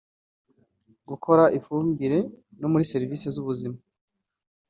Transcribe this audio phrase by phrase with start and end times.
[1.09, 2.19] gukora ifumbire
[2.59, 3.77] no muri servisi z’ubuzima